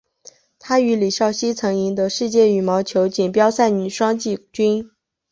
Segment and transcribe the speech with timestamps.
[0.57, 4.89] 她与李绍希曾赢得世界羽毛球锦标赛女双季军。